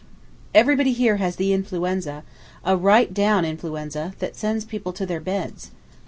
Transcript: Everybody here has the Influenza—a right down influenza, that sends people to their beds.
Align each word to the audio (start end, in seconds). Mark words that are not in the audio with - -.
Everybody 0.55 0.93
here 0.93 1.17
has 1.17 1.35
the 1.35 1.53
Influenza—a 1.53 2.75
right 2.75 3.13
down 3.13 3.45
influenza, 3.45 4.15
that 4.17 4.35
sends 4.35 4.65
people 4.65 4.93
to 4.93 5.05
their 5.05 5.19
beds. 5.21 5.69